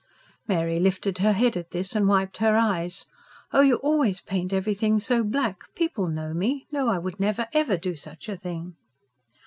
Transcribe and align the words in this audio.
Mary 0.47 0.79
lifted 0.79 1.19
her 1.19 1.33
head 1.33 1.55
at 1.55 1.69
this, 1.69 1.93
and 1.95 2.07
wiped 2.07 2.37
her 2.37 2.57
eyes. 2.57 3.05
"Oh, 3.53 3.61
you 3.61 3.75
always 3.75 4.19
paint 4.19 4.51
everything 4.51 4.99
so 4.99 5.23
black. 5.23 5.59
People 5.75 6.07
know 6.07 6.33
me 6.33 6.65
know 6.71 6.87
I 6.87 6.97
would 6.97 7.19
never, 7.19 7.47
never 7.53 7.77
do 7.77 7.93
such 7.95 8.27
a 8.27 8.35
thing." 8.35 8.77